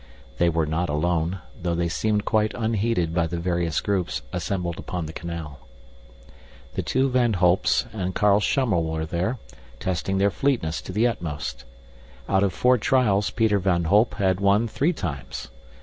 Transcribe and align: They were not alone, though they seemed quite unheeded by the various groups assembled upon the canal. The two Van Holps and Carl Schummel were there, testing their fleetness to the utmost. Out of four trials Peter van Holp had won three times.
They 0.39 0.49
were 0.49 0.65
not 0.65 0.89
alone, 0.89 1.41
though 1.61 1.75
they 1.75 1.87
seemed 1.87 2.25
quite 2.25 2.55
unheeded 2.55 3.13
by 3.13 3.27
the 3.27 3.37
various 3.37 3.79
groups 3.81 4.23
assembled 4.33 4.79
upon 4.79 5.05
the 5.05 5.13
canal. 5.13 5.59
The 6.73 6.81
two 6.81 7.07
Van 7.07 7.33
Holps 7.33 7.85
and 7.93 8.15
Carl 8.15 8.39
Schummel 8.39 8.83
were 8.83 9.05
there, 9.05 9.37
testing 9.79 10.17
their 10.17 10.31
fleetness 10.31 10.81
to 10.81 10.91
the 10.91 11.05
utmost. 11.05 11.65
Out 12.27 12.41
of 12.41 12.51
four 12.51 12.79
trials 12.79 13.29
Peter 13.29 13.59
van 13.59 13.83
Holp 13.83 14.15
had 14.15 14.39
won 14.39 14.67
three 14.67 14.91
times. 14.91 15.49